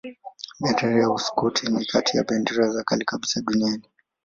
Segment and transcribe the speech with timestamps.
[0.61, 3.87] Bendera ya Uskoti ni kati ya bendera za kale kabisa duniani.